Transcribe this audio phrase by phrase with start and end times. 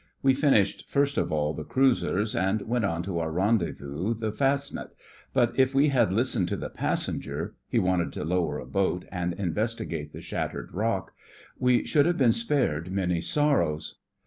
[0.23, 4.89] We finished first of all the cruisers, and went on to our rendezvous the Fastnet,
[5.31, 10.11] but if we had listened to the passenger—he wanted to lower a boat and investigate
[10.11, 13.99] the shattered rock—we should have been spared many sorrows.